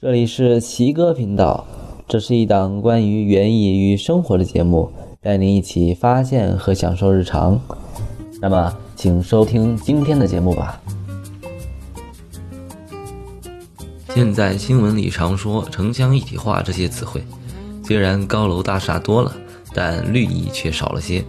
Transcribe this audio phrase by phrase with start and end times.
[0.00, 1.66] 这里是奇哥频道，
[2.06, 4.88] 这是一档关于园艺与生活的节目，
[5.20, 7.60] 带您一起发现和享受日常。
[8.40, 10.80] 那么，请收听今天的节目吧。
[14.10, 17.20] 现在新闻里常说“城乡一体化”这些词汇，
[17.82, 19.34] 虽然高楼大厦多了，
[19.74, 21.24] 但绿意却少了些。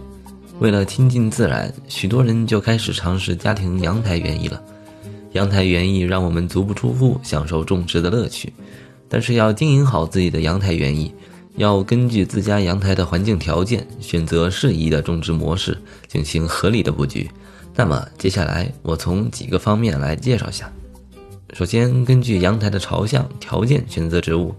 [0.60, 4.62] 为了亲近自然，许多人就开始尝试家庭阳台园艺了。
[5.32, 8.52] 阳台园艺让我们足不出户享受种植的乐趣，
[9.08, 11.12] 但是要经营好自己的阳台园艺，
[11.56, 15.78] 要根据自家阳台的环境条件，选择适宜的种植模式，
[16.08, 17.30] 进行合理的布局。
[17.76, 20.70] 那么接下来我从几个方面来介绍一下。
[21.52, 24.54] 首先，根据阳台的朝向条件选择植物。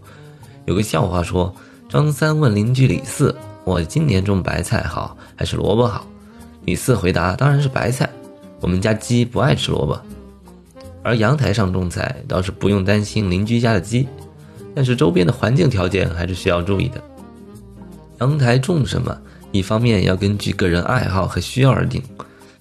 [0.65, 1.53] 有个笑话说，
[1.89, 6.07] 张三问邻居李四：“我今年种白菜好还是萝卜好？”
[6.65, 8.09] 李四回答：“当然是白菜，
[8.59, 9.99] 我们家鸡不爱吃萝卜。”
[11.03, 14.07] 而阳台上种菜倒是不用担心邻居家的鸡，
[14.75, 17.01] 但是周边的环境条件还是需要注意的。
[18.19, 19.17] 阳台种什么，
[19.51, 22.01] 一方面要根据个人爱好和需要而定，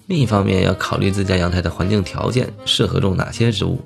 [0.07, 3.79] 另一方面要考虑自家阳台的环境条件适合种哪些植物。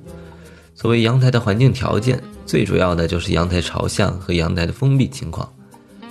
[0.74, 5.52] 所谓阳台的环境条件，最主要的就是阳台朝向和阳台的封闭情况。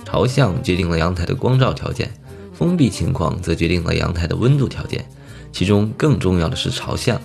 [0.05, 2.11] 朝向决定了阳台的光照条件，
[2.53, 5.03] 封闭情况则决定了阳台的温度条件，
[5.51, 7.19] 其中更重要的是朝向。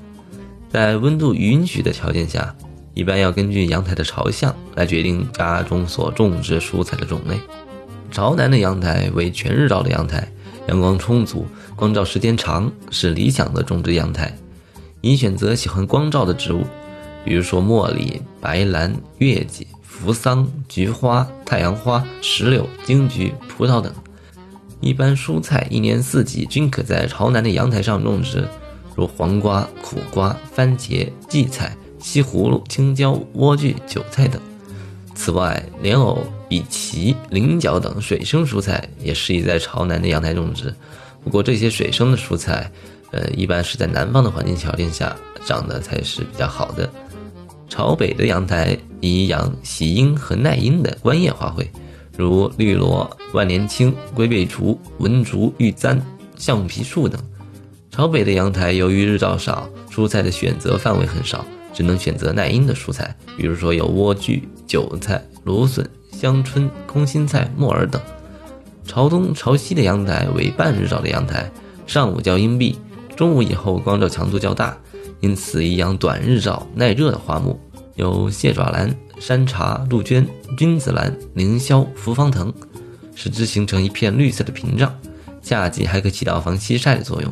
[0.70, 2.54] 在温度允许的条件下，
[2.94, 7.36] 一般要根据阳台的朝向来决定家中所种植蔬菜的种类。
[8.12, 10.30] 朝南的阳台为全日照的阳台，
[10.68, 14.32] 阳光充足，光照时间长，是理想的种植阳台。
[15.00, 16.64] 宜选择喜欢光照的植物，
[17.24, 23.92] 比如说茉莉、白兰、月季、扶桑、菊花、太阳花、石榴、金桔、葡萄等。
[24.80, 28.46] 一般蔬菜一年四季均可在朝南的阳台上种植。
[29.00, 34.38] 如黄瓜、苦瓜、番茄、荠菜、西葫芦、青椒、莴苣、韭菜等。
[35.14, 40.74] 此外，莲藕、荸荠、菱角等水生蔬菜也适宜在朝南的阳台种植。
[41.24, 42.70] 不过，这些水生的蔬菜，
[43.10, 45.16] 呃，一般是在南方的环境条件下
[45.46, 46.86] 长得才是比较好的。
[47.70, 51.66] 朝北的阳台宜养喜阴和耐阴的观叶花卉，
[52.18, 55.98] 如绿萝、万年青、龟背竹、文竹、玉簪、
[56.36, 57.18] 橡皮树等。
[58.00, 61.44] 朝北的阳台，由于日照少，蔬菜的选择范围很少，
[61.74, 68.00] 只能选择耐阴的蔬菜，比如说有莴苣、韭菜、芦笋、香椿、空心菜、木耳等。
[68.86, 71.52] 朝东、朝西的阳台为半日照的阳台，
[71.86, 72.74] 上午较阴蔽，
[73.14, 74.74] 中午以后光照强度较大，
[75.20, 77.60] 因此宜养短日照、耐热的花木，
[77.96, 82.50] 有蟹爪兰、山茶、杜鹃、君子兰、凌霄、扶芳藤，
[83.14, 84.90] 使之形成一片绿色的屏障。
[85.42, 87.30] 夏季还可起到防西晒的作用。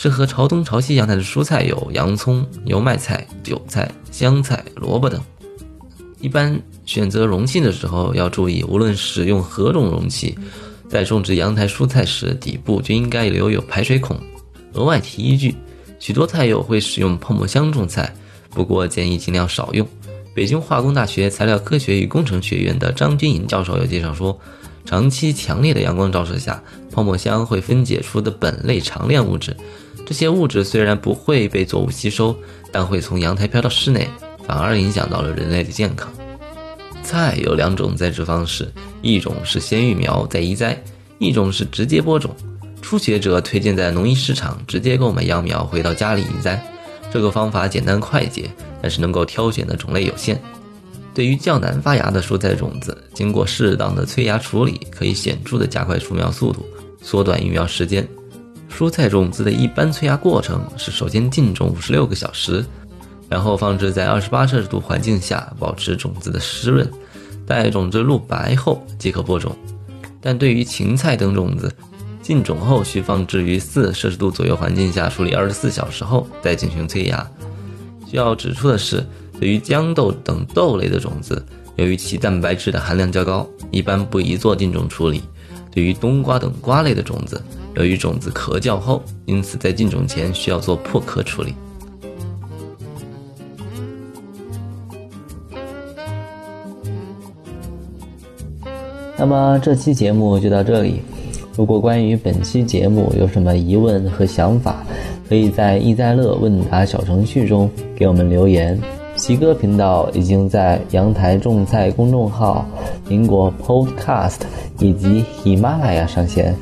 [0.00, 5.20] 适合朝东朝西阳台的蔬菜有洋葱、油麦菜、韭菜、香菜、萝卜等。
[6.20, 10.38] 一般选择容器的时候要注意，无论使用何种容器，
[10.88, 14.16] 在种植阳台蔬菜时，底部均应该留有排水孔。
[14.74, 15.52] 额外提一句，
[15.98, 18.14] 许多菜友会使用泡沫箱种菜，
[18.50, 19.84] 不过建议尽量少用。
[20.32, 24.38] 北京化工大学材料科学与工程学院的张军颖教授有介绍说，
[24.84, 29.56] 长期强烈的阳光照射下，泡沫箱会分解出的苯类长链物质。
[30.08, 32.34] 这些物质虽然不会被作物吸收，
[32.72, 34.08] 但会从阳台飘到室内，
[34.46, 36.10] 反而影响到了人类的健康。
[37.02, 40.82] 菜有两种栽植方式，一种是先育苗再移栽，
[41.18, 42.34] 一种是直接播种。
[42.80, 46.58] 初学者推荐在农艺市场直接购买秧苗回到家里移栽，
[47.12, 50.40] 这个方法简单快捷，但是能够挑选的种类有限。
[51.12, 56.64] 对于较难发芽的蔬菜种子，经过适当的催芽处理，可以显著的加快出苗速度，
[57.02, 58.08] 缩短育苗时间。
[58.70, 62.64] 蔬菜种子的一般催芽过程是：首先浸种五十六个小时，
[63.28, 66.88] 然后放置在二十八摄氏度环境下，保持种子的湿润，
[67.46, 69.56] 待种子露白后即可播种。
[70.20, 71.72] 但对于芹菜等种子，
[72.22, 77.26] 浸种后需放置于四摄氏度左右环境下处理二十四小时后再进行催芽。
[78.06, 79.04] 需要指出的是，
[79.40, 81.44] 对于豇豆等豆类的种子，
[81.76, 85.22] 由于其蛋白质的含量较高，一般不宜做浸种处理。
[85.70, 87.40] 对于冬瓜等瓜类的种子，
[87.78, 91.54] 由于种子壳较厚，因此在进种前需要做破壳处理。
[99.16, 101.00] 那么这期节目就到这里。
[101.56, 104.84] 如果关于本期节目有什么疑问和想法，
[105.28, 108.76] 可以在易在乐问答小程序中给我们留言。
[109.14, 112.66] 奇哥频道已经在阳台种菜公众号、
[113.08, 114.40] 苹果 Podcast
[114.78, 116.54] 以及喜马拉雅上线。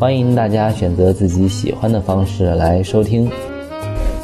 [0.00, 3.30] 欢迎大家选择自己喜欢的方式来收听，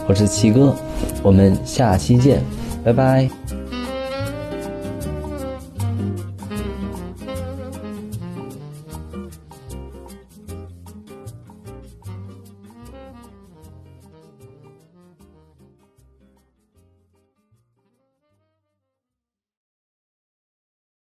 [0.08, 0.74] 我是七哥，
[1.22, 2.42] 我们下期见，
[2.82, 3.28] 拜拜。